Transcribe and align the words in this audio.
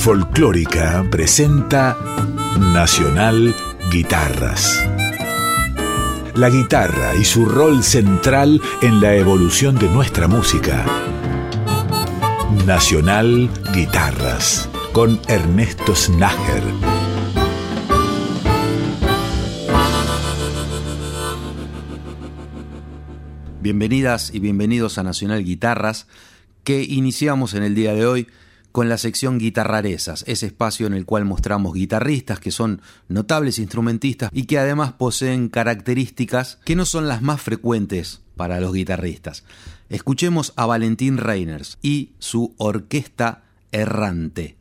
Folclórica 0.00 1.06
presenta 1.10 1.94
Nacional 2.58 3.54
Guitarras. 3.92 4.82
La 6.34 6.48
guitarra 6.48 7.14
y 7.16 7.24
su 7.26 7.44
rol 7.44 7.84
central 7.84 8.62
en 8.80 9.02
la 9.02 9.14
evolución 9.14 9.78
de 9.78 9.90
nuestra 9.90 10.26
música. 10.26 10.86
Nacional 12.66 13.50
Guitarras 13.74 14.70
con 14.94 15.20
Ernesto 15.28 15.94
Snager. 15.94 16.62
Bienvenidas 23.60 24.32
y 24.32 24.40
bienvenidos 24.40 24.96
a 24.96 25.02
Nacional 25.02 25.44
Guitarras, 25.44 26.06
que 26.64 26.82
iniciamos 26.82 27.52
en 27.52 27.64
el 27.64 27.74
día 27.74 27.92
de 27.92 28.06
hoy 28.06 28.28
con 28.72 28.88
la 28.88 28.98
sección 28.98 29.38
Guitarrarezas, 29.38 30.24
ese 30.26 30.46
espacio 30.46 30.86
en 30.86 30.94
el 30.94 31.04
cual 31.04 31.24
mostramos 31.24 31.74
guitarristas 31.74 32.40
que 32.40 32.50
son 32.50 32.82
notables 33.08 33.58
instrumentistas 33.58 34.30
y 34.32 34.44
que 34.44 34.58
además 34.58 34.92
poseen 34.92 35.48
características 35.48 36.58
que 36.64 36.76
no 36.76 36.84
son 36.84 37.08
las 37.08 37.22
más 37.22 37.40
frecuentes 37.40 38.20
para 38.36 38.60
los 38.60 38.72
guitarristas. 38.72 39.44
Escuchemos 39.88 40.52
a 40.56 40.66
Valentín 40.66 41.18
Reiners 41.18 41.78
y 41.82 42.12
su 42.18 42.54
orquesta 42.58 43.42
errante. 43.72 44.56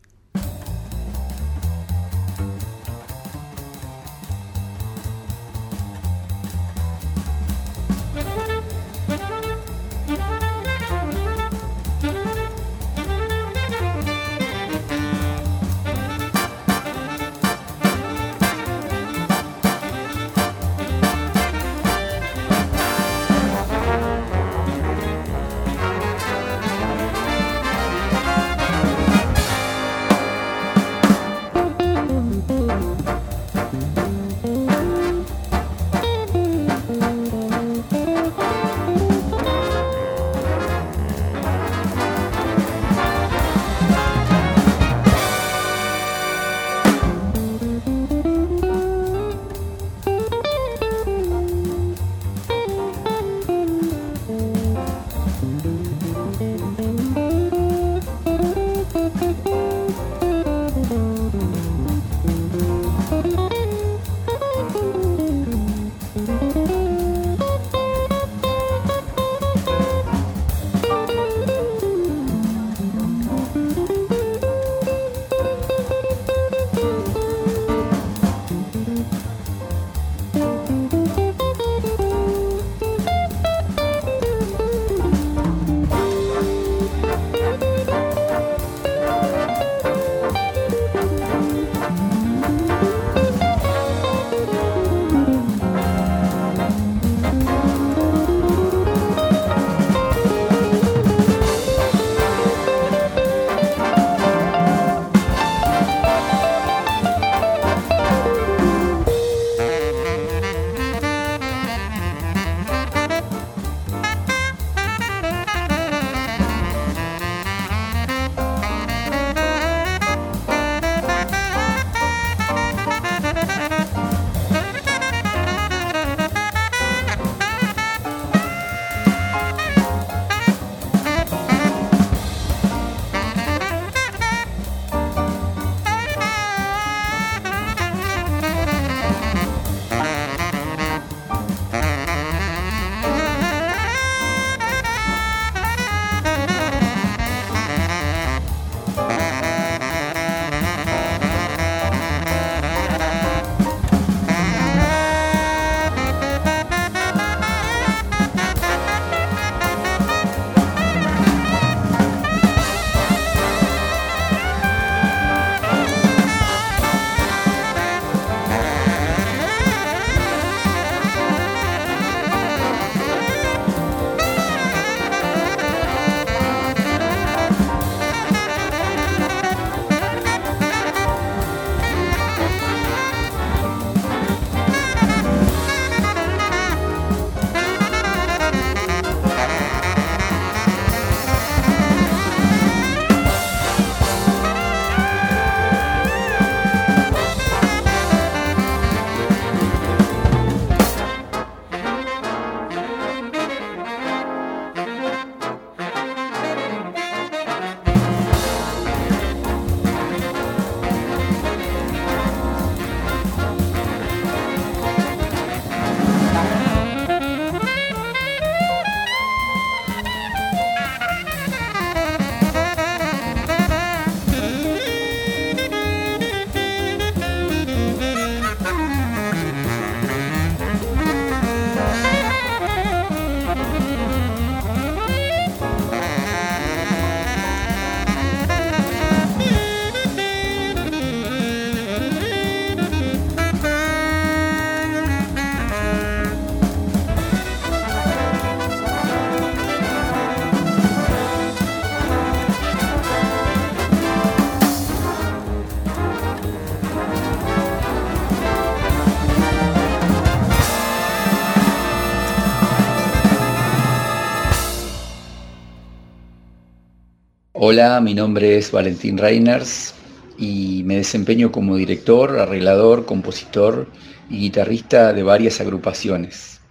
Hola, 267.71 268.01
mi 268.01 268.15
nombre 268.15 268.57
es 268.57 268.71
Valentín 268.71 269.19
Reiners 269.19 269.93
y 270.39 270.81
me 270.85 270.95
desempeño 270.95 271.51
como 271.51 271.75
director, 271.75 272.39
arreglador, 272.39 273.05
compositor 273.05 273.87
y 274.27 274.39
guitarrista 274.39 275.13
de 275.13 275.21
varias 275.21 275.61
agrupaciones. 275.61 276.61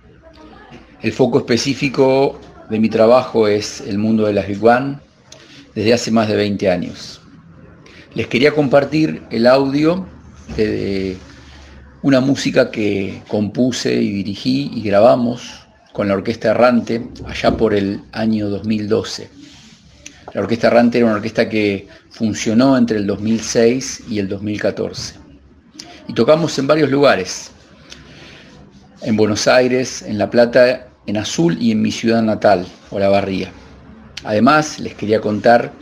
El 1.00 1.12
foco 1.12 1.38
específico 1.38 2.40
de 2.68 2.80
mi 2.80 2.88
trabajo 2.88 3.46
es 3.46 3.80
el 3.82 3.96
mundo 3.96 4.26
de 4.26 4.32
las 4.32 4.48
Big 4.48 4.58
Band 4.58 4.98
desde 5.72 5.94
hace 5.94 6.10
más 6.10 6.26
de 6.26 6.34
20 6.34 6.68
años. 6.68 7.20
Les 8.16 8.26
quería 8.26 8.52
compartir 8.52 9.22
el 9.30 9.46
audio 9.46 10.04
de 10.56 11.16
una 12.02 12.20
música 12.20 12.72
que 12.72 13.22
compuse 13.28 13.94
y 13.94 14.10
dirigí 14.14 14.72
y 14.74 14.82
grabamos 14.82 15.60
con 15.92 16.08
la 16.08 16.14
Orquesta 16.14 16.50
Errante 16.50 17.06
allá 17.24 17.56
por 17.56 17.72
el 17.72 18.00
año 18.10 18.50
2012. 18.50 19.37
La 20.34 20.42
Orquesta 20.42 20.66
Errante 20.66 20.98
era 20.98 21.06
una 21.06 21.16
orquesta 21.16 21.48
que 21.48 21.88
funcionó 22.10 22.76
entre 22.76 22.98
el 22.98 23.06
2006 23.06 24.04
y 24.10 24.18
el 24.18 24.28
2014. 24.28 25.14
Y 26.06 26.12
tocamos 26.12 26.58
en 26.58 26.66
varios 26.66 26.90
lugares, 26.90 27.50
en 29.00 29.16
Buenos 29.16 29.48
Aires, 29.48 30.02
en 30.02 30.18
La 30.18 30.28
Plata, 30.28 30.88
en 31.06 31.16
Azul 31.16 31.56
y 31.58 31.72
en 31.72 31.80
mi 31.80 31.90
ciudad 31.90 32.22
natal, 32.22 32.66
Olavarría. 32.90 33.50
Además, 34.24 34.78
les 34.78 34.94
quería 34.94 35.20
contar 35.20 35.72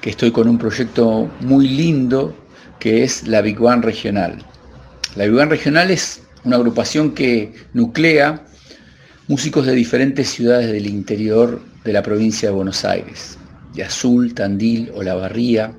que 0.00 0.10
estoy 0.10 0.30
con 0.30 0.48
un 0.48 0.56
proyecto 0.56 1.30
muy 1.40 1.68
lindo 1.68 2.34
que 2.78 3.04
es 3.04 3.28
la 3.28 3.42
Big 3.42 3.58
Bang 3.58 3.84
Regional. 3.84 4.42
La 5.16 5.24
Big 5.24 5.34
Bang 5.34 5.50
Regional 5.50 5.90
es 5.90 6.22
una 6.44 6.56
agrupación 6.56 7.12
que 7.12 7.52
nuclea 7.74 8.42
músicos 9.28 9.66
de 9.66 9.74
diferentes 9.74 10.30
ciudades 10.30 10.72
del 10.72 10.86
interior 10.86 11.60
de 11.84 11.92
la 11.92 12.02
provincia 12.02 12.48
de 12.48 12.54
Buenos 12.54 12.84
Aires 12.86 13.38
de 13.74 13.84
Azul, 13.84 14.34
Tandil, 14.34 14.90
Olavarría, 14.94 15.74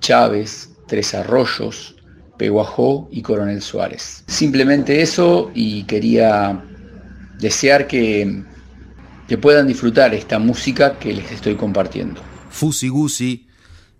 Chávez, 0.00 0.70
Tres 0.86 1.14
Arroyos, 1.14 1.96
Peguajó 2.36 3.08
y 3.12 3.22
Coronel 3.22 3.62
Suárez. 3.62 4.24
Simplemente 4.26 5.00
eso 5.02 5.50
y 5.54 5.84
quería 5.84 6.64
desear 7.38 7.86
que, 7.86 8.42
que 9.28 9.38
puedan 9.38 9.66
disfrutar 9.66 10.14
esta 10.14 10.38
música 10.38 10.98
que 10.98 11.12
les 11.12 11.30
estoy 11.30 11.54
compartiendo. 11.54 12.20
Fusi 12.50 12.88
Gusi 12.88 13.46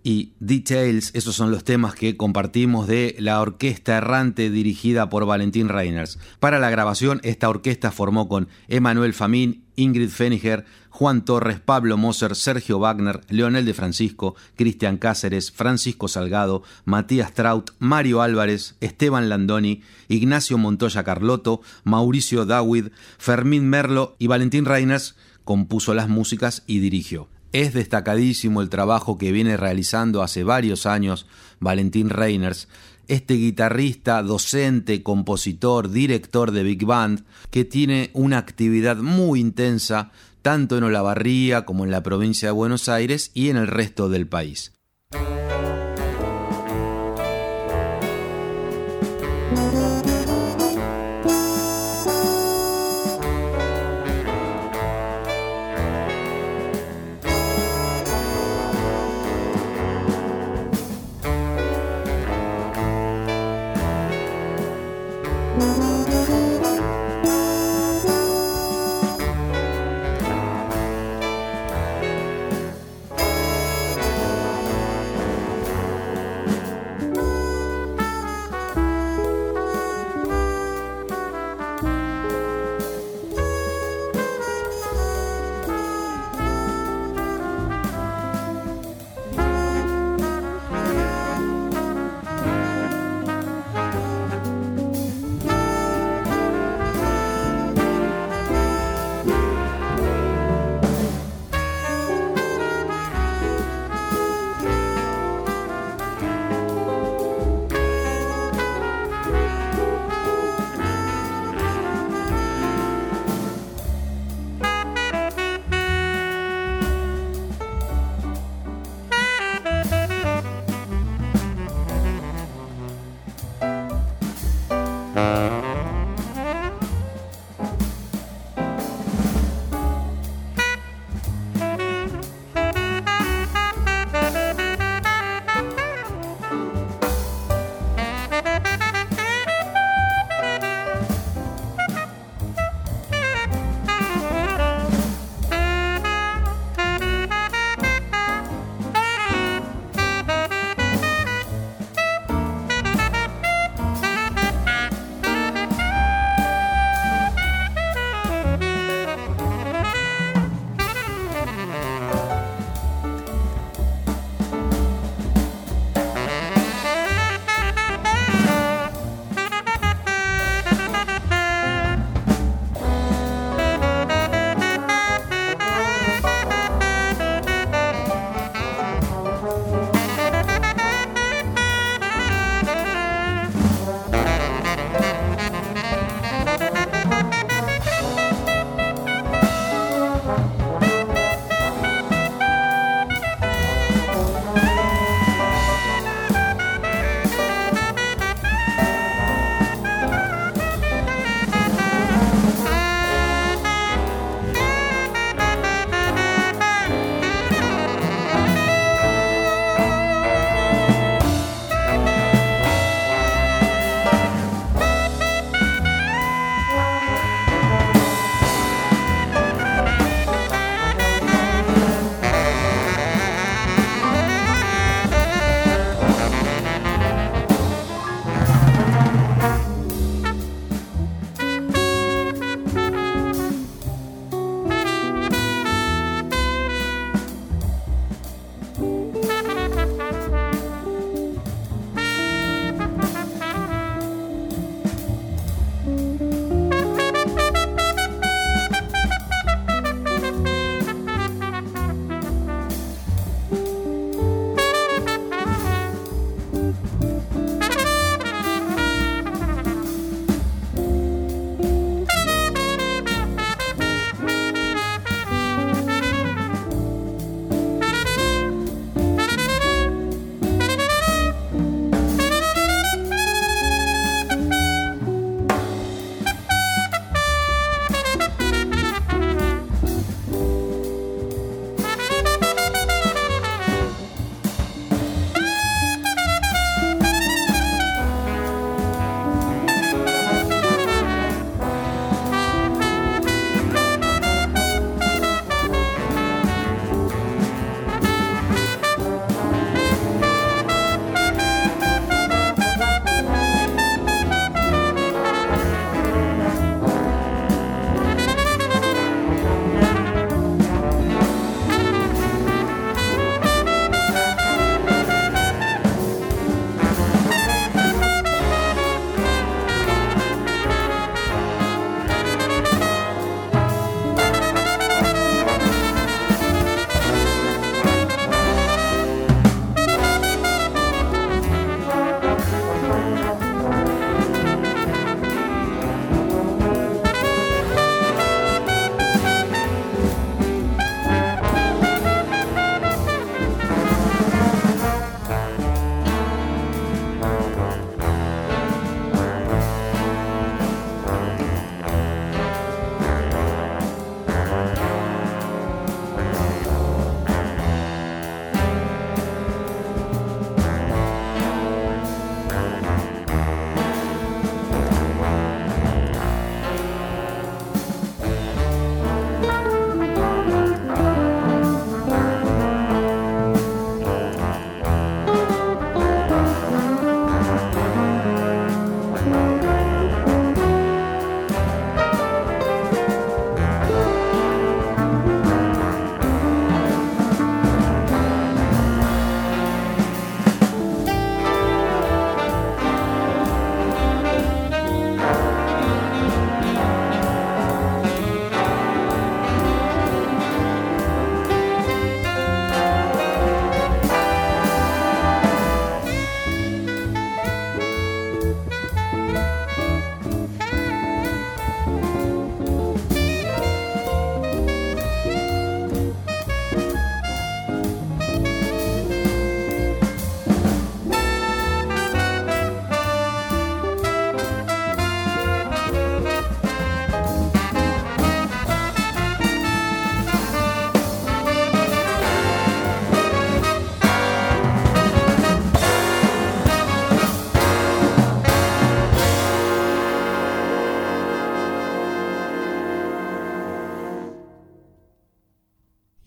y 0.03 0.33
Details, 0.39 1.11
esos 1.15 1.35
son 1.35 1.49
los 1.49 1.63
temas 1.63 1.95
que 1.95 2.17
compartimos 2.17 2.87
de 2.87 3.15
la 3.19 3.39
Orquesta 3.39 3.97
Errante 3.97 4.49
dirigida 4.49 5.09
por 5.09 5.25
Valentín 5.25 5.69
Reiners. 5.69 6.19
Para 6.39 6.59
la 6.59 6.69
grabación, 6.69 7.21
esta 7.23 7.47
orquesta 7.47 7.91
formó 7.91 8.27
con 8.27 8.49
Emanuel 8.67 9.13
Famín, 9.13 9.62
Ingrid 9.75 10.09
Feniger, 10.09 10.65
Juan 10.89 11.25
Torres, 11.25 11.59
Pablo 11.59 11.97
Moser, 11.97 12.35
Sergio 12.35 12.79
Wagner, 12.79 13.21
Leonel 13.29 13.65
de 13.65 13.73
Francisco, 13.73 14.35
Cristian 14.55 14.97
Cáceres, 14.97 15.51
Francisco 15.51 16.07
Salgado, 16.07 16.63
Matías 16.85 17.33
Traut, 17.33 17.71
Mario 17.79 18.21
Álvarez, 18.21 18.75
Esteban 18.79 19.29
Landoni, 19.29 19.81
Ignacio 20.07 20.57
Montoya 20.57 21.03
Carlotto, 21.03 21.61
Mauricio 21.83 22.45
Dawid, 22.45 22.89
Fermín 23.17 23.69
Merlo 23.69 24.15
y 24.19 24.27
Valentín 24.27 24.65
Reiners 24.65 25.15
compuso 25.43 25.93
las 25.93 26.09
músicas 26.09 26.63
y 26.67 26.79
dirigió. 26.79 27.27
Es 27.53 27.73
destacadísimo 27.73 28.63
el 28.63 28.69
trabajo 28.69 29.19
que 29.19 29.31
viene 29.31 29.57
realizando 29.57 30.23
hace 30.23 30.43
varios 30.43 30.87
años 30.87 31.27
Valentín 31.59 32.09
Reiners, 32.09 32.67
este 33.07 33.35
guitarrista, 33.35 34.21
docente, 34.23 35.03
compositor, 35.03 35.89
director 35.89 36.51
de 36.51 36.63
big 36.63 36.85
band, 36.85 37.25
que 37.49 37.65
tiene 37.65 38.09
una 38.13 38.37
actividad 38.37 38.97
muy 38.97 39.39
intensa 39.39 40.11
tanto 40.41 40.77
en 40.77 40.83
Olavarría 40.83 41.65
como 41.65 41.85
en 41.85 41.91
la 41.91 42.03
provincia 42.03 42.49
de 42.49 42.53
Buenos 42.53 42.89
Aires 42.89 43.31
y 43.33 43.49
en 43.49 43.57
el 43.57 43.67
resto 43.67 44.09
del 44.09 44.27
país. 44.27 44.73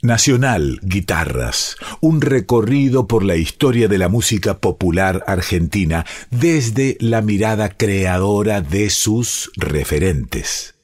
Nacional 0.07 0.79
Guitarras, 0.83 1.77
un 2.01 2.21
recorrido 2.21 3.09
por 3.09 3.25
la 3.25 3.35
historia 3.35 3.89
de 3.89 3.99
la 3.99 4.09
música 4.09 4.59
popular 4.61 5.25
argentina 5.27 6.07
desde 6.31 6.97
la 7.01 7.23
mirada 7.23 7.71
creadora 7.71 8.61
de 8.61 8.89
sus 8.91 9.51
referentes. 9.57 10.77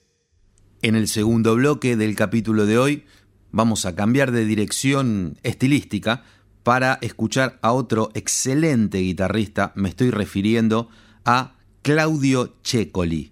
En 0.83 0.97
el 0.97 1.07
segundo 1.07 1.55
bloque 1.55 1.97
del 1.97 2.17
capítulo 2.17 2.67
de 2.67 2.79
hoy 2.79 3.05
vamos 3.53 3.87
a 3.87 3.95
cambiar 3.95 4.33
de 4.33 4.45
dirección 4.45 5.39
estilística 5.45 6.25
para 6.65 6.99
escuchar 7.01 7.61
a 7.63 7.73
otro 7.73 8.11
excelente 8.15 8.99
guitarrista, 8.99 9.73
me 9.77 9.89
estoy 9.89 10.11
refiriendo 10.11 10.89
a 11.25 11.55
Claudio 11.83 12.57
Checoli. 12.65 13.31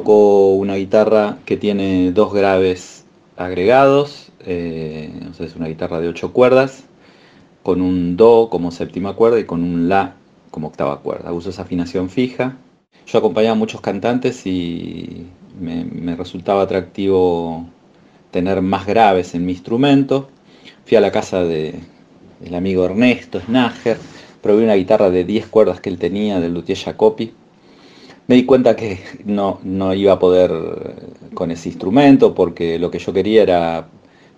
Toco 0.00 0.54
una 0.54 0.76
guitarra 0.76 1.36
que 1.44 1.58
tiene 1.58 2.10
dos 2.12 2.32
graves 2.32 3.04
agregados, 3.36 4.32
eh, 4.46 5.12
es 5.38 5.56
una 5.56 5.68
guitarra 5.68 6.00
de 6.00 6.08
ocho 6.08 6.32
cuerdas, 6.32 6.84
con 7.62 7.82
un 7.82 8.16
Do 8.16 8.48
como 8.50 8.70
séptima 8.70 9.12
cuerda 9.12 9.38
y 9.38 9.44
con 9.44 9.62
un 9.62 9.90
La 9.90 10.14
como 10.50 10.68
octava 10.68 11.00
cuerda. 11.00 11.34
Uso 11.34 11.50
esa 11.50 11.62
afinación 11.62 12.08
fija. 12.08 12.56
Yo 13.06 13.18
acompañaba 13.18 13.52
a 13.52 13.58
muchos 13.58 13.82
cantantes 13.82 14.46
y 14.46 15.26
me, 15.60 16.16
resultaba 16.16 16.62
atractivo 16.62 17.68
tener 18.30 18.62
más 18.62 18.86
graves 18.86 19.34
en 19.34 19.44
mi 19.44 19.52
instrumento. 19.52 20.30
Fui 20.86 20.96
a 20.96 21.02
la 21.02 21.12
casa 21.12 21.44
de, 21.44 21.74
del 22.40 22.54
amigo 22.54 22.86
Ernesto 22.86 23.38
Snager, 23.38 23.98
probé 24.40 24.64
una 24.64 24.76
guitarra 24.76 25.10
de 25.10 25.24
10 25.24 25.48
cuerdas 25.48 25.82
que 25.82 25.90
él 25.90 25.98
tenía 25.98 26.40
del 26.40 26.54
luthier 26.54 26.78
Jacopi. 26.78 27.34
Me 28.30 28.36
di 28.36 28.44
cuenta 28.44 28.76
que 28.76 29.00
no, 29.24 29.58
no 29.64 29.92
iba 29.92 30.12
a 30.12 30.20
poder 30.20 30.52
con 31.34 31.50
ese 31.50 31.68
instrumento 31.68 32.32
porque 32.32 32.78
lo 32.78 32.88
que 32.88 33.00
yo 33.00 33.12
quería 33.12 33.42
era 33.42 33.88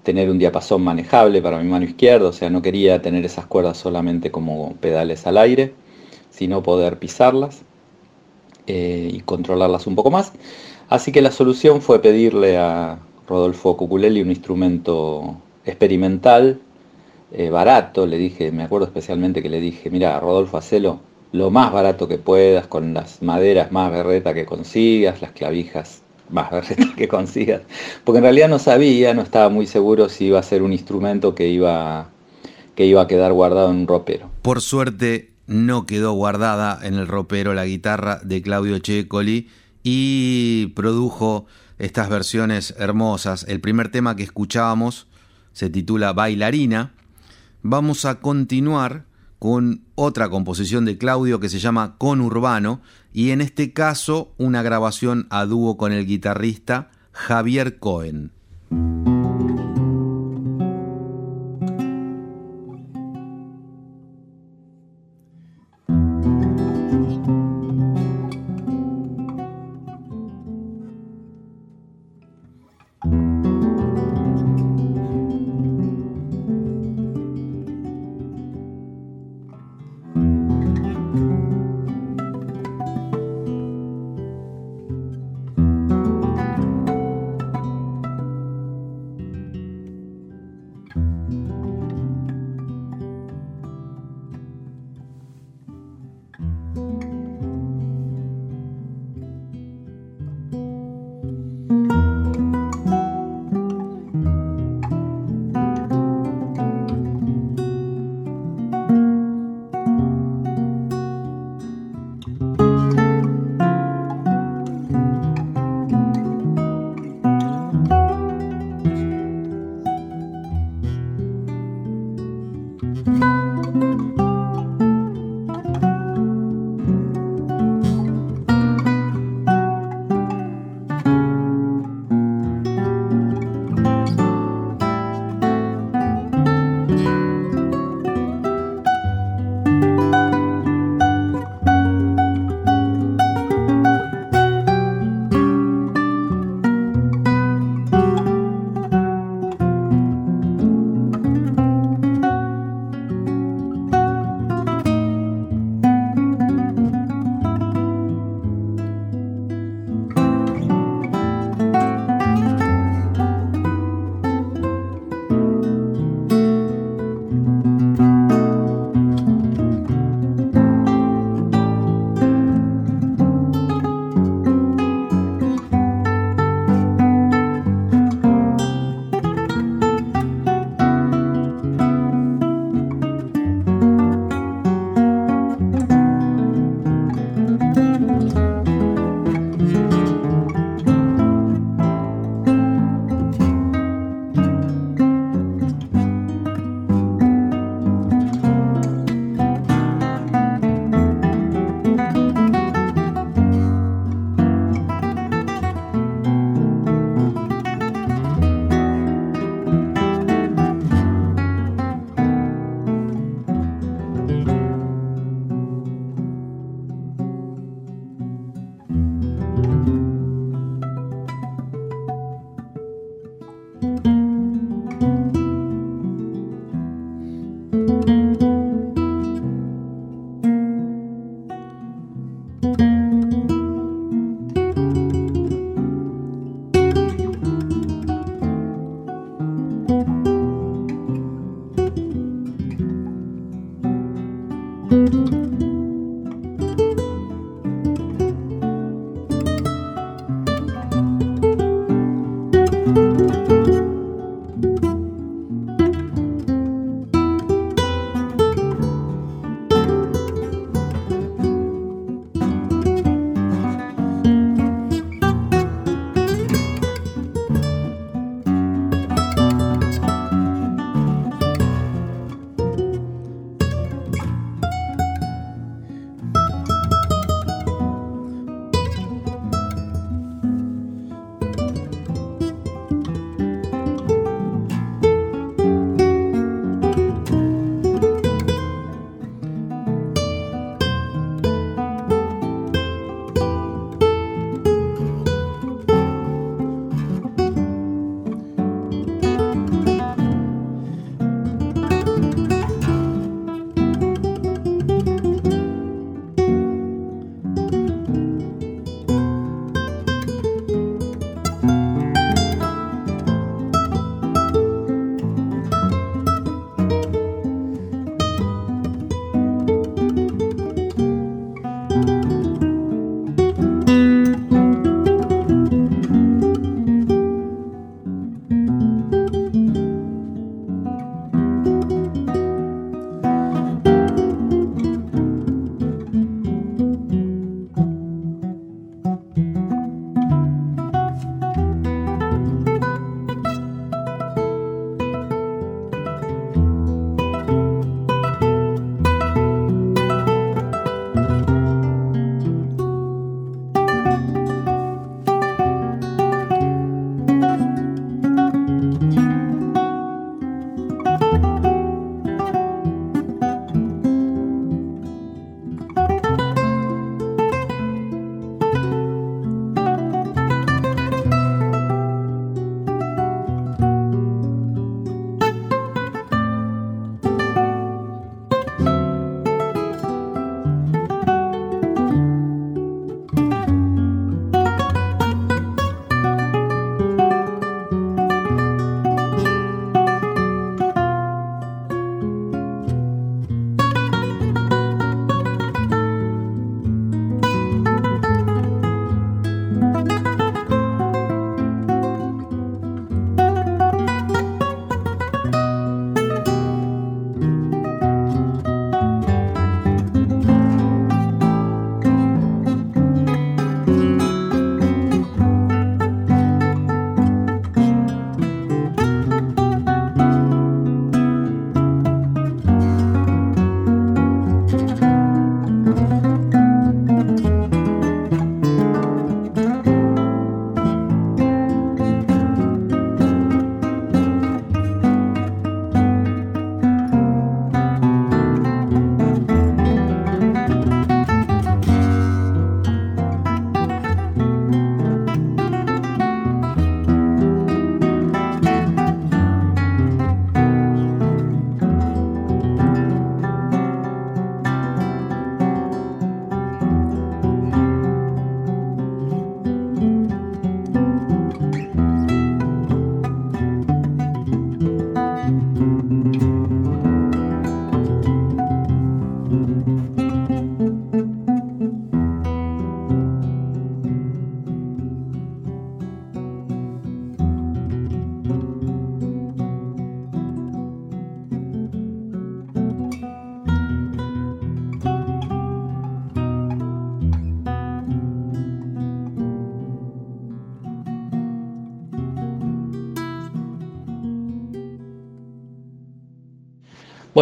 tener 0.02 0.30
un 0.30 0.38
diapasón 0.38 0.82
manejable 0.82 1.42
para 1.42 1.58
mi 1.58 1.68
mano 1.68 1.84
izquierda, 1.84 2.28
o 2.28 2.32
sea, 2.32 2.48
no 2.48 2.62
quería 2.62 3.02
tener 3.02 3.22
esas 3.26 3.44
cuerdas 3.44 3.76
solamente 3.76 4.30
como 4.30 4.76
pedales 4.76 5.26
al 5.26 5.36
aire, 5.36 5.74
sino 6.30 6.62
poder 6.62 6.98
pisarlas 6.98 7.64
eh, 8.66 9.10
y 9.12 9.20
controlarlas 9.20 9.86
un 9.86 9.94
poco 9.94 10.10
más. 10.10 10.32
Así 10.88 11.12
que 11.12 11.20
la 11.20 11.30
solución 11.30 11.82
fue 11.82 12.00
pedirle 12.00 12.56
a 12.56 12.98
Rodolfo 13.28 13.76
Cuculelli 13.76 14.22
un 14.22 14.30
instrumento 14.30 15.36
experimental, 15.66 16.62
eh, 17.30 17.50
barato, 17.50 18.06
le 18.06 18.16
dije, 18.16 18.52
me 18.52 18.62
acuerdo 18.62 18.86
especialmente 18.86 19.42
que 19.42 19.50
le 19.50 19.60
dije, 19.60 19.90
mira, 19.90 20.18
Rodolfo, 20.18 20.56
hacelo 20.56 21.11
lo 21.32 21.50
más 21.50 21.72
barato 21.72 22.08
que 22.08 22.18
puedas, 22.18 22.66
con 22.66 22.94
las 22.94 23.22
maderas 23.22 23.72
más 23.72 23.90
berreta 23.90 24.34
que 24.34 24.44
consigas, 24.44 25.22
las 25.22 25.32
clavijas 25.32 26.02
más 26.30 26.50
que 26.96 27.08
consigas. 27.08 27.62
Porque 28.04 28.18
en 28.18 28.24
realidad 28.24 28.48
no 28.48 28.58
sabía, 28.58 29.14
no 29.14 29.22
estaba 29.22 29.48
muy 29.48 29.66
seguro 29.66 30.08
si 30.08 30.26
iba 30.26 30.38
a 30.38 30.42
ser 30.42 30.62
un 30.62 30.72
instrumento 30.72 31.34
que 31.34 31.48
iba, 31.48 32.10
que 32.74 32.86
iba 32.86 33.02
a 33.02 33.06
quedar 33.06 33.32
guardado 33.32 33.70
en 33.70 33.78
un 33.78 33.86
ropero. 33.86 34.30
Por 34.42 34.60
suerte 34.60 35.32
no 35.46 35.86
quedó 35.86 36.12
guardada 36.12 36.78
en 36.82 36.94
el 36.94 37.06
ropero 37.06 37.54
la 37.54 37.66
guitarra 37.66 38.20
de 38.22 38.42
Claudio 38.42 38.78
Checoli 38.78 39.48
y 39.82 40.68
produjo 40.68 41.46
estas 41.78 42.08
versiones 42.08 42.74
hermosas. 42.78 43.44
El 43.48 43.60
primer 43.60 43.90
tema 43.90 44.16
que 44.16 44.22
escuchábamos 44.22 45.08
se 45.52 45.70
titula 45.70 46.12
Bailarina. 46.12 46.92
Vamos 47.62 48.04
a 48.04 48.20
continuar 48.20 49.04
con 49.42 49.82
otra 49.96 50.28
composición 50.28 50.84
de 50.84 50.98
Claudio 50.98 51.40
que 51.40 51.48
se 51.48 51.58
llama 51.58 51.96
Con 51.98 52.20
Urbano 52.20 52.80
y 53.12 53.30
en 53.30 53.40
este 53.40 53.72
caso 53.72 54.32
una 54.38 54.62
grabación 54.62 55.26
a 55.30 55.46
dúo 55.46 55.76
con 55.76 55.90
el 55.90 56.06
guitarrista 56.06 56.92
Javier 57.10 57.80
Cohen. 57.80 58.30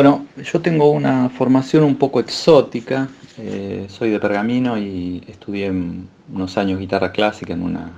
Bueno, 0.03 0.25
yo 0.43 0.63
tengo 0.63 0.93
una 0.93 1.29
formación 1.29 1.85
un 1.85 1.97
poco 1.97 2.21
exótica. 2.21 3.07
Eh, 3.37 3.85
soy 3.91 4.09
de 4.09 4.19
Pergamino 4.19 4.79
y 4.79 5.23
estudié 5.29 5.71
unos 5.71 6.57
años 6.57 6.81
guitarra 6.81 7.13
clásica 7.13 7.53
en 7.53 7.61
una 7.61 7.91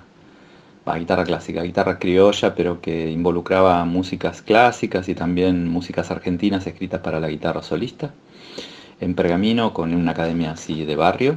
guitarra 0.99 1.23
clásica, 1.23 1.63
guitarra 1.63 2.01
criolla, 2.01 2.57
pero 2.57 2.81
que 2.81 3.09
involucraba 3.09 3.85
músicas 3.85 4.43
clásicas 4.43 5.09
y 5.09 5.15
también 5.15 5.69
músicas 5.69 6.11
argentinas 6.11 6.67
escritas 6.67 7.01
para 7.03 7.21
la 7.21 7.29
guitarra 7.29 7.63
solista, 7.63 8.13
en 9.01 9.15
Pergamino 9.15 9.73
con 9.73 9.95
una 9.95 10.11
academia 10.11 10.51
así 10.51 10.85
de 10.85 10.97
barrio, 10.97 11.37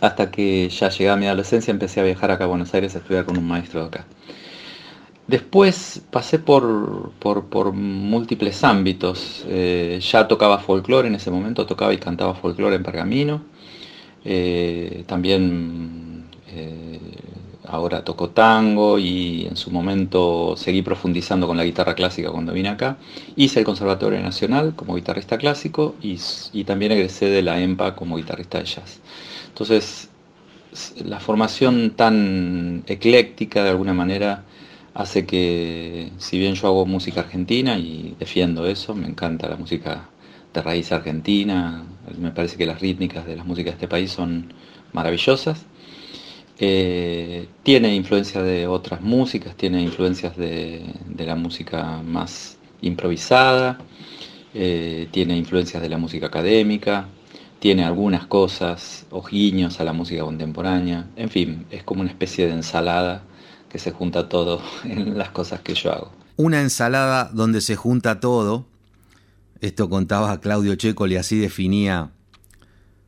hasta 0.00 0.30
que 0.30 0.68
ya 0.68 0.88
llegué 0.88 1.10
a 1.10 1.16
mi 1.16 1.26
adolescencia 1.26 1.72
empecé 1.72 1.98
a 1.98 2.04
viajar 2.04 2.30
acá 2.30 2.44
a 2.44 2.46
Buenos 2.46 2.72
Aires 2.74 2.94
a 2.94 2.98
estudiar 2.98 3.24
con 3.24 3.36
un 3.36 3.48
maestro 3.48 3.80
de 3.80 3.86
acá. 3.88 4.04
Después 5.28 6.00
pasé 6.10 6.38
por, 6.38 7.12
por, 7.18 7.72
múltiples 7.74 8.64
ámbitos. 8.64 9.44
Eh, 9.46 10.00
ya 10.00 10.26
tocaba 10.26 10.58
folclore 10.58 11.08
en 11.08 11.16
ese 11.16 11.30
momento, 11.30 11.66
tocaba 11.66 11.92
y 11.92 11.98
cantaba 11.98 12.34
folclore 12.34 12.76
en 12.76 12.82
Pergamino. 12.82 13.42
Eh, 14.24 15.04
también 15.06 16.24
eh, 16.48 16.98
ahora 17.66 18.02
toco 18.04 18.30
tango 18.30 18.98
y 18.98 19.46
en 19.46 19.56
su 19.56 19.70
momento 19.70 20.54
seguí 20.56 20.80
profundizando 20.80 21.46
con 21.46 21.58
la 21.58 21.64
guitarra 21.64 21.94
clásica 21.94 22.30
cuando 22.30 22.54
vine 22.54 22.70
acá. 22.70 22.96
Hice 23.36 23.58
el 23.58 23.66
Conservatorio 23.66 24.20
Nacional 24.20 24.74
como 24.74 24.94
guitarrista 24.94 25.36
clásico 25.36 25.94
y, 26.00 26.18
y 26.54 26.64
también 26.64 26.92
egresé 26.92 27.26
de 27.26 27.42
la 27.42 27.60
EMPA 27.60 27.96
como 27.96 28.16
guitarrista 28.16 28.60
de 28.60 28.64
jazz. 28.64 29.00
Entonces, 29.48 30.08
la 31.04 31.20
formación 31.20 31.90
tan 31.90 32.82
ecléctica 32.86 33.62
de 33.62 33.70
alguna 33.70 33.92
manera 33.92 34.44
hace 34.98 35.24
que, 35.26 36.10
si 36.18 36.38
bien 36.40 36.54
yo 36.54 36.66
hago 36.66 36.84
música 36.84 37.20
argentina 37.20 37.78
y 37.78 38.16
defiendo 38.18 38.66
eso, 38.66 38.96
me 38.96 39.06
encanta 39.06 39.48
la 39.48 39.56
música 39.56 40.08
de 40.52 40.60
raíz 40.60 40.90
argentina, 40.90 41.84
me 42.18 42.32
parece 42.32 42.56
que 42.56 42.66
las 42.66 42.80
rítmicas 42.80 43.24
de 43.24 43.36
las 43.36 43.46
músicas 43.46 43.74
de 43.74 43.76
este 43.76 43.88
país 43.88 44.10
son 44.10 44.52
maravillosas. 44.92 45.66
Eh, 46.58 47.46
tiene 47.62 47.94
influencia 47.94 48.42
de 48.42 48.66
otras 48.66 49.00
músicas, 49.00 49.54
tiene 49.56 49.80
influencias 49.82 50.36
de, 50.36 50.82
la 51.16 51.36
música 51.36 52.02
más 52.04 52.58
improvisada, 52.80 53.78
eh, 54.52 55.06
tiene 55.12 55.36
influencias 55.36 55.80
de 55.80 55.90
la 55.90 55.98
música 55.98 56.26
académica, 56.26 57.06
tiene 57.60 57.84
algunas 57.84 58.26
cosas 58.26 59.06
o 59.10 59.22
guiños 59.22 59.78
a 59.78 59.84
la 59.84 59.92
música 59.92 60.24
contemporánea, 60.24 61.06
en 61.14 61.30
fin, 61.30 61.66
es 61.70 61.84
como 61.84 62.00
una 62.00 62.10
especie 62.10 62.46
de 62.46 62.54
ensalada 62.54 63.22
que 63.68 63.78
se 63.78 63.92
junta 63.92 64.28
todo 64.28 64.62
en 64.84 65.16
las 65.16 65.30
cosas 65.30 65.60
que 65.60 65.74
yo 65.74 65.92
hago. 65.92 66.12
Una 66.36 66.60
ensalada 66.60 67.30
donde 67.32 67.60
se 67.60 67.76
junta 67.76 68.20
todo. 68.20 68.66
Esto 69.60 69.90
contaba 69.90 70.40
Claudio 70.40 70.76
Checoli, 70.76 71.16
así 71.16 71.38
definía 71.38 72.12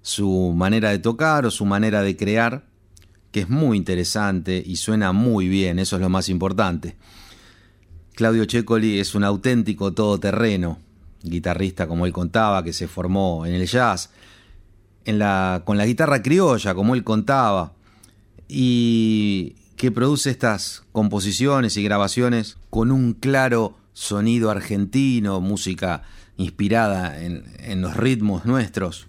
su 0.03 0.53
manera 0.57 0.91
de 0.91 0.99
tocar 0.99 1.47
o 1.47 1.51
su 1.51 1.65
manera 1.65 2.03
de 2.03 2.17
crear, 2.17 2.65
que 3.31 3.41
es 3.41 3.49
muy 3.49 3.77
interesante 3.77 4.63
y 4.65 4.77
suena 4.77 5.13
muy 5.13 5.49
bien, 5.49 5.79
eso 5.79 5.97
es 5.97 6.03
lo 6.03 6.09
más 6.09 6.29
importante. 6.29 6.97
Claudio 8.15 8.45
Checoli 8.47 8.99
es 8.99 9.15
un 9.15 9.23
auténtico 9.23 9.93
todoterreno, 9.93 10.79
guitarrista 11.23 11.87
como 11.87 12.07
él 12.07 12.13
contaba, 12.13 12.65
que 12.65 12.73
se 12.73 12.89
formó 12.89 13.47
en 13.47 13.55
el 13.55 13.67
jazz, 13.67 14.11
en 15.05 15.19
la, 15.19 15.63
con 15.65 15.79
la 15.79 15.87
guitarra 15.87 16.21
criolla, 16.23 16.75
como 16.75 16.95
él 16.95 17.05
contaba, 17.05 17.75
y 18.49 19.55
que 19.81 19.91
produce 19.91 20.29
estas 20.29 20.83
composiciones 20.93 21.79
y 21.79 21.83
grabaciones 21.83 22.59
con 22.69 22.93
un 22.93 23.15
claro 23.15 23.79
sonido 23.95 24.51
argentino, 24.51 25.41
música 25.41 26.03
inspirada 26.37 27.19
en, 27.25 27.81
los 27.81 27.97
ritmos 27.97 28.45
nuestros, 28.45 29.07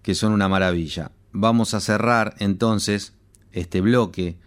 que 0.00 0.14
son 0.14 0.32
una 0.32 0.48
maravilla. 0.48 1.12
Vamos 1.32 1.74
a 1.74 1.80
cerrar 1.80 2.36
entonces 2.38 3.12
este 3.52 3.82
bloque 3.82 4.38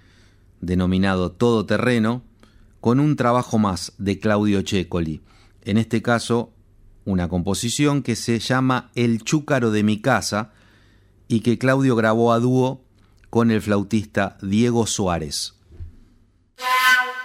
denominado 0.62 1.32
Todo 1.32 1.68
Terreno 1.68 2.24
con 2.82 3.00
un 3.00 3.16
trabajo 3.16 3.60
más 3.60 3.94
de 4.00 4.18
Claudio 4.18 4.64
Checoli. 4.64 5.22
En 5.62 5.78
este 5.78 6.02
caso, 6.02 6.52
una 7.06 7.30
composición 7.30 8.02
que 8.02 8.16
se 8.16 8.40
llama 8.40 8.90
El 8.96 9.22
Chúcaro 9.22 9.70
de 9.70 9.84
mi 9.84 10.02
casa 10.02 10.54
y 11.28 11.42
que 11.42 11.60
Claudio 11.60 11.96
grabó 11.96 12.34
a 12.34 12.40
dúo 12.40 12.82
con 13.30 13.52
el 13.52 13.62
flautista 13.62 14.40
Diego 14.42 14.88
Suárez. 14.88 15.54
Wow. 16.60 17.17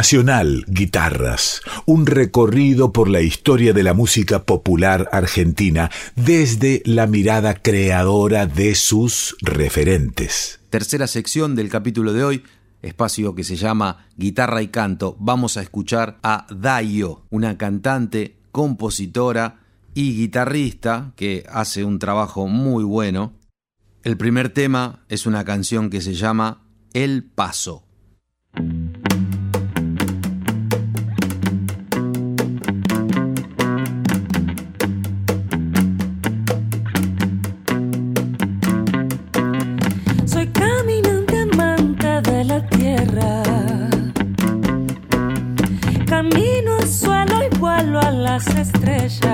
Nacional 0.00 0.64
Guitarras, 0.66 1.60
un 1.84 2.06
recorrido 2.06 2.90
por 2.90 3.10
la 3.10 3.20
historia 3.20 3.74
de 3.74 3.82
la 3.82 3.92
música 3.92 4.44
popular 4.44 5.10
argentina 5.12 5.90
desde 6.16 6.80
la 6.86 7.06
mirada 7.06 7.56
creadora 7.56 8.46
de 8.46 8.74
sus 8.76 9.36
referentes. 9.42 10.58
Tercera 10.70 11.06
sección 11.06 11.54
del 11.54 11.68
capítulo 11.68 12.14
de 12.14 12.24
hoy, 12.24 12.44
espacio 12.80 13.34
que 13.34 13.44
se 13.44 13.56
llama 13.56 14.06
Guitarra 14.16 14.62
y 14.62 14.68
Canto. 14.68 15.18
Vamos 15.20 15.58
a 15.58 15.60
escuchar 15.60 16.18
a 16.22 16.46
Dayo, 16.48 17.26
una 17.28 17.58
cantante, 17.58 18.38
compositora 18.52 19.60
y 19.92 20.16
guitarrista 20.16 21.12
que 21.14 21.44
hace 21.52 21.84
un 21.84 21.98
trabajo 21.98 22.46
muy 22.46 22.84
bueno. 22.84 23.34
El 24.02 24.16
primer 24.16 24.48
tema 24.48 25.04
es 25.10 25.26
una 25.26 25.44
canción 25.44 25.90
que 25.90 26.00
se 26.00 26.14
llama 26.14 26.62
El 26.94 27.22
Paso. 27.22 27.84
las 48.46 48.56
estrellas. 48.56 49.29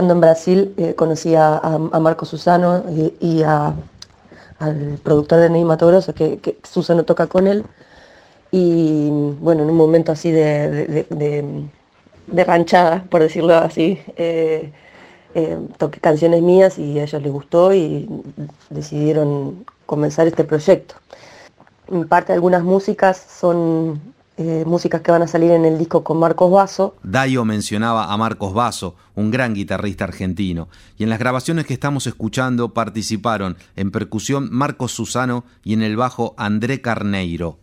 Estando 0.00 0.14
en 0.14 0.20
Brasil 0.22 0.74
eh, 0.78 0.94
conocí 0.94 1.34
a, 1.34 1.60
Marco 2.00 2.24
Susano 2.24 2.82
y, 3.20 3.42
al 3.42 3.74
productor 5.02 5.40
de 5.40 5.50
Ney 5.50 5.62
que, 6.16 6.38
que, 6.38 6.56
Susano 6.62 7.04
toca 7.04 7.26
con 7.26 7.46
él. 7.46 7.66
Y 8.50 9.10
bueno, 9.10 9.62
en 9.62 9.68
un 9.68 9.76
momento 9.76 10.10
así 10.10 10.30
de, 10.30 11.68
ranchada, 12.32 13.04
por 13.10 13.20
decirlo 13.20 13.52
así, 13.52 14.00
eh, 14.16 14.72
eh, 15.34 15.58
toqué 15.76 16.00
canciones 16.00 16.40
mías 16.40 16.78
y 16.78 16.98
a 16.98 17.02
ellos 17.02 17.20
les 17.20 17.30
gustó 17.30 17.74
y 17.74 18.08
decidieron 18.70 19.66
comenzar 19.84 20.26
este 20.26 20.44
proyecto. 20.44 20.94
En 21.88 22.08
parte 22.08 22.32
algunas 22.32 22.62
músicas 22.62 23.18
son 23.18 24.00
eh, 24.40 24.64
músicas 24.66 25.02
que 25.02 25.12
van 25.12 25.22
a 25.22 25.26
salir 25.26 25.50
en 25.50 25.64
el 25.64 25.78
disco 25.78 26.02
con 26.02 26.18
Marcos 26.18 26.50
Basso. 26.50 26.96
Dayo 27.02 27.44
mencionaba 27.44 28.12
a 28.12 28.16
Marcos 28.16 28.54
Basso, 28.54 28.96
un 29.14 29.30
gran 29.30 29.54
guitarrista 29.54 30.04
argentino, 30.04 30.68
y 30.96 31.04
en 31.04 31.10
las 31.10 31.18
grabaciones 31.18 31.66
que 31.66 31.74
estamos 31.74 32.06
escuchando 32.06 32.74
participaron 32.74 33.56
en 33.76 33.90
percusión 33.90 34.48
Marcos 34.50 34.92
Susano 34.92 35.44
y 35.62 35.74
en 35.74 35.82
el 35.82 35.96
bajo 35.96 36.34
André 36.36 36.80
Carneiro. 36.80 37.58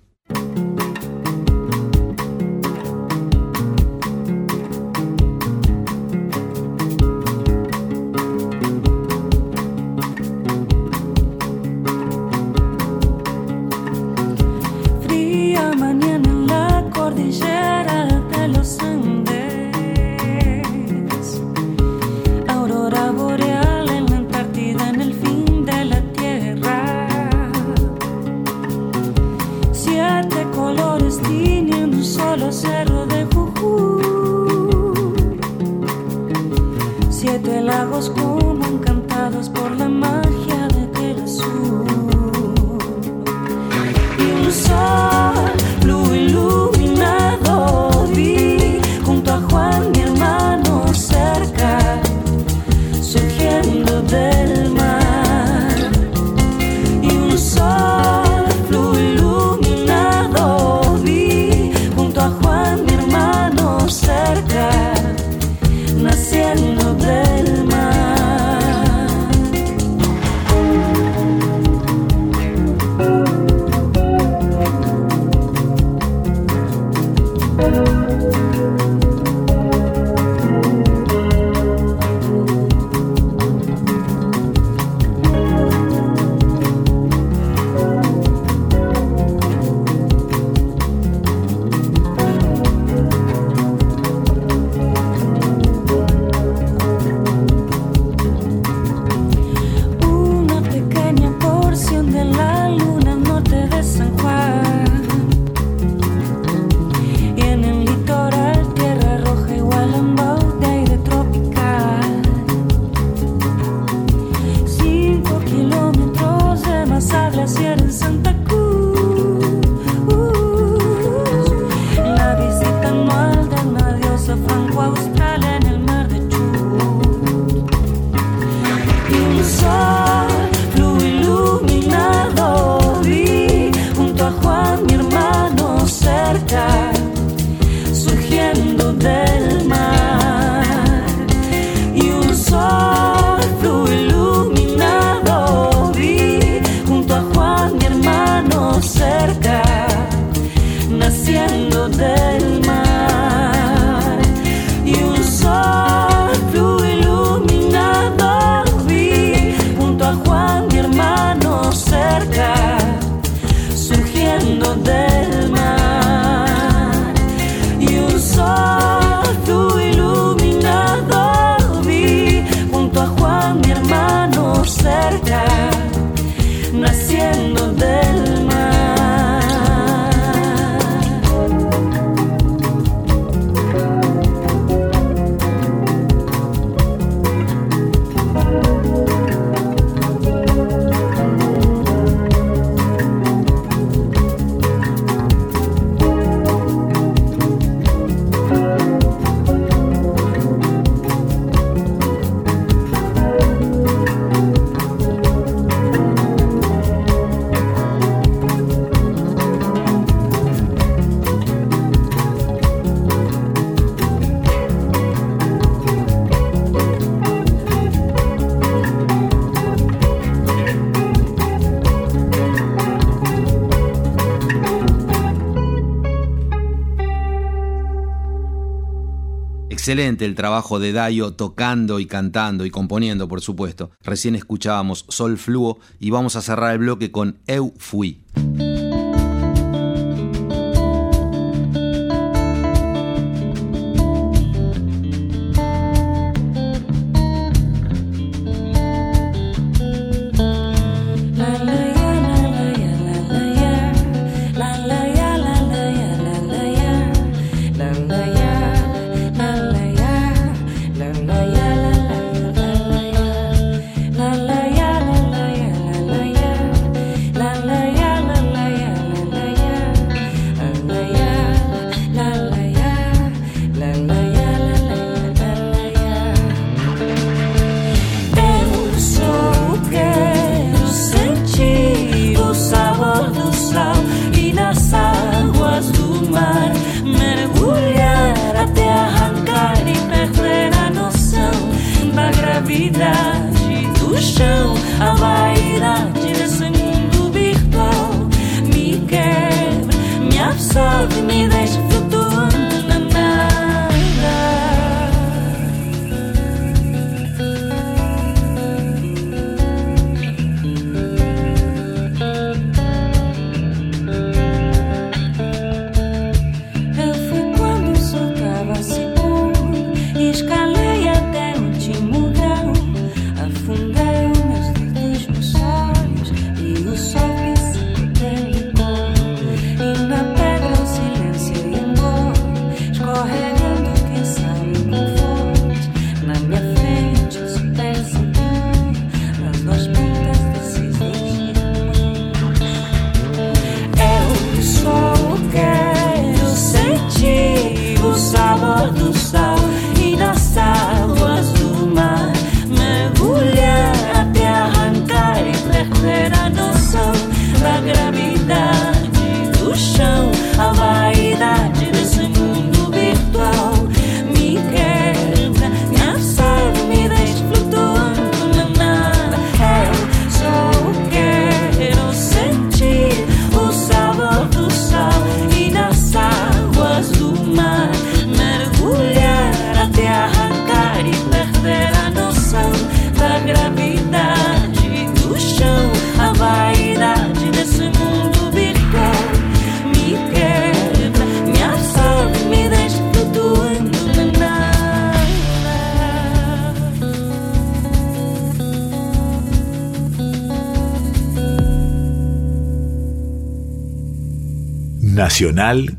Excelente 229.87 230.25
el 230.25 230.35
trabajo 230.35 230.79
de 230.79 230.91
Dayo 230.91 231.31
tocando 231.31 232.01
y 232.01 232.07
cantando 232.07 232.65
y 232.65 232.69
componiendo, 232.69 233.29
por 233.29 233.39
supuesto. 233.39 233.89
Recién 234.03 234.35
escuchábamos 234.35 235.05
Sol 235.07 235.37
Fluo 235.37 235.79
y 235.97 236.09
vamos 236.09 236.35
a 236.35 236.41
cerrar 236.41 236.73
el 236.73 236.79
bloque 236.79 237.09
con 237.09 237.37
Eu 237.47 237.73
Fui. 237.77 238.19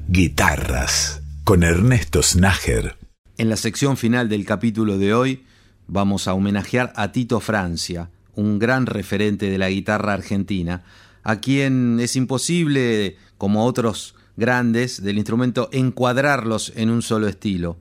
Guitarras 0.06 1.20
con 1.42 1.64
Ernesto. 1.64 2.20
En 3.38 3.48
la 3.48 3.56
sección 3.56 3.96
final 3.96 4.28
del 4.28 4.46
capítulo 4.46 4.98
de 4.98 5.14
hoy 5.14 5.42
vamos 5.88 6.28
a 6.28 6.34
homenajear 6.34 6.92
a 6.94 7.10
Tito 7.10 7.40
Francia, 7.40 8.08
un 8.36 8.60
gran 8.60 8.86
referente 8.86 9.50
de 9.50 9.58
la 9.58 9.68
guitarra 9.68 10.12
argentina, 10.12 10.84
a 11.24 11.40
quien 11.40 11.98
es 11.98 12.14
imposible, 12.14 13.16
como 13.36 13.64
otros 13.64 14.14
grandes 14.36 15.02
del 15.02 15.18
instrumento, 15.18 15.70
encuadrarlos 15.72 16.72
en 16.76 16.90
un 16.90 17.02
solo 17.02 17.26
estilo. 17.26 17.78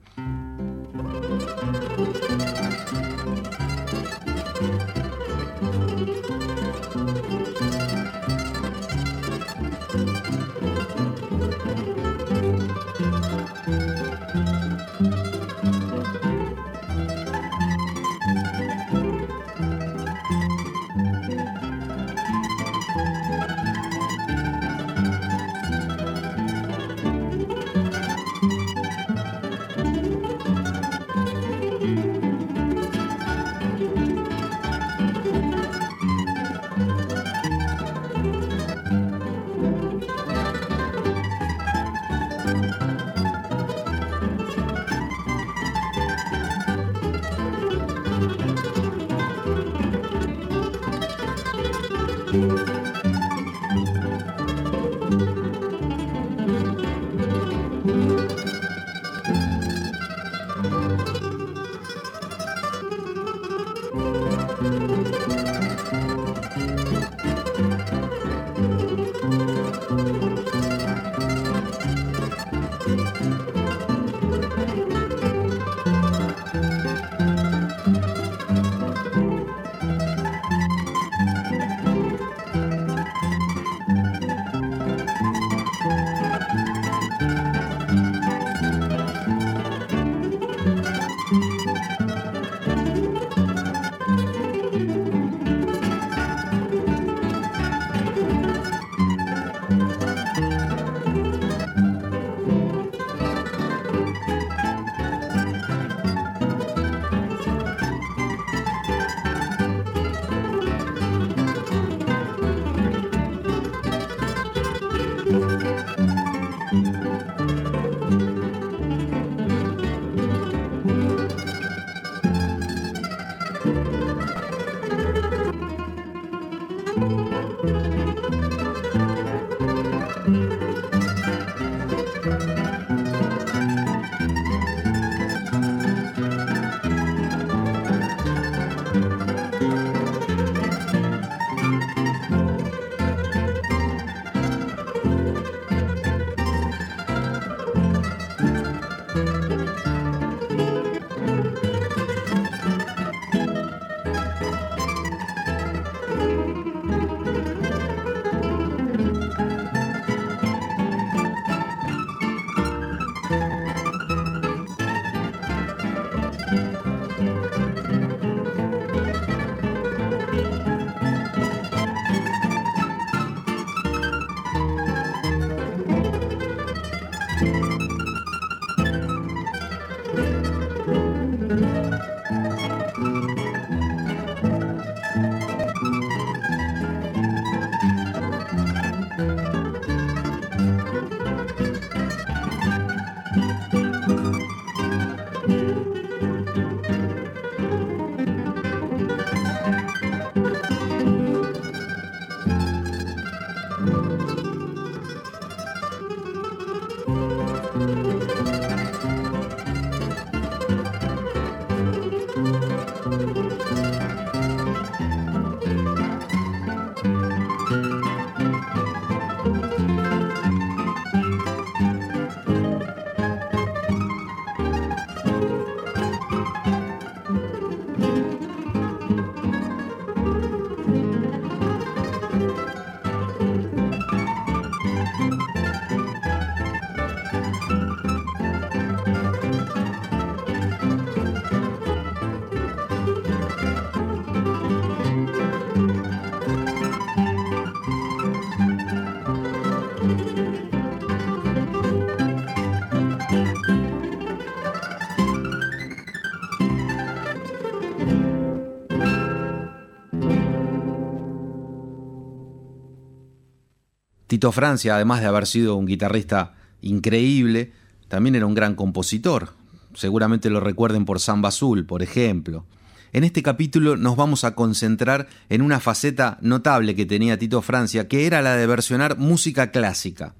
Tito 264.38 264.52
Francia, 264.52 264.94
además 264.94 265.20
de 265.20 265.26
haber 265.26 265.48
sido 265.48 265.74
un 265.74 265.84
guitarrista 265.84 266.54
increíble, 266.80 267.72
también 268.06 268.36
era 268.36 268.46
un 268.46 268.54
gran 268.54 268.76
compositor. 268.76 269.54
Seguramente 269.94 270.48
lo 270.48 270.60
recuerden 270.60 271.04
por 271.04 271.18
Samba 271.18 271.48
Azul, 271.48 271.84
por 271.86 272.04
ejemplo. 272.04 272.64
En 273.12 273.24
este 273.24 273.42
capítulo 273.42 273.96
nos 273.96 274.14
vamos 274.14 274.44
a 274.44 274.54
concentrar 274.54 275.26
en 275.48 275.60
una 275.60 275.80
faceta 275.80 276.38
notable 276.40 276.94
que 276.94 277.04
tenía 277.04 277.36
Tito 277.36 277.62
Francia, 277.62 278.06
que 278.06 278.28
era 278.28 278.40
la 278.40 278.54
de 278.54 278.68
versionar 278.68 279.18
música 279.18 279.72
clásica. 279.72 280.36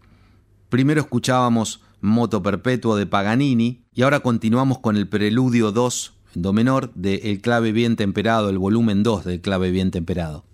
Primero 0.68 1.01
escuchábamos 1.01 1.80
Moto 2.01 2.40
Perpetuo 2.40 2.94
de 2.94 3.07
Paganini 3.07 3.82
y 3.96 4.03
ahora 4.03 4.20
continuamos 4.20 4.78
con 4.78 4.96
el 4.96 5.09
Preludio 5.09 5.72
2 5.72 6.14
en 6.36 6.42
Do 6.42 6.53
menor 6.53 6.94
de 6.94 7.16
El 7.32 7.40
clave 7.40 7.72
bien 7.72 7.96
temperado, 7.96 8.49
el 8.49 8.59
volumen 8.59 9.03
2 9.03 9.24
del 9.24 9.40
clave 9.40 9.72
bien 9.72 9.90
temperado. 9.90 10.44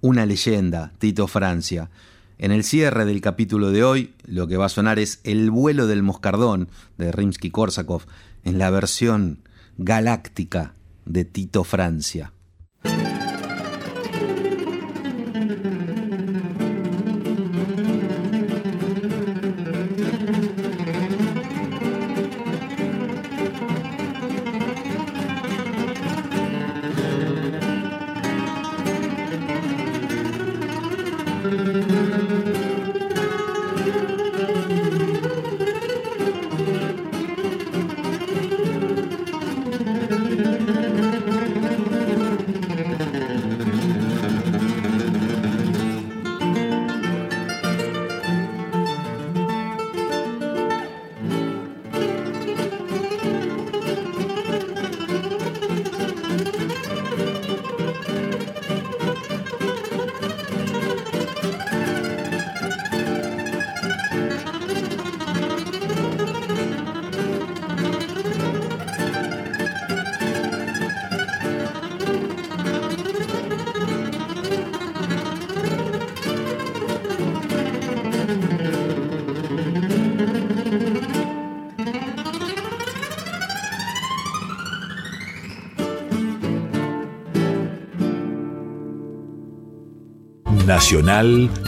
Una 0.00 0.26
leyenda, 0.26 0.92
Tito 0.98 1.26
Francia. 1.26 1.90
En 2.38 2.52
el 2.52 2.62
cierre 2.62 3.04
del 3.04 3.20
capítulo 3.20 3.70
de 3.70 3.82
hoy, 3.82 4.14
lo 4.26 4.46
que 4.46 4.56
va 4.56 4.66
a 4.66 4.70
sonar 4.70 4.98
es 4.98 5.20
El 5.24 5.50
vuelo 5.50 5.86
del 5.86 6.02
moscardón 6.02 6.68
de 6.96 7.12
Rimsky-Korsakov 7.12 8.02
en 8.44 8.58
la 8.58 8.70
versión 8.70 9.40
galáctica 9.76 10.74
de 11.04 11.24
Tito 11.24 11.64
Francia. 11.64 12.32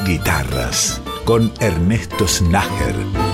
Guitarras 0.06 1.00
con 1.24 1.52
Ernesto 1.58 2.28
Snager. 2.28 3.29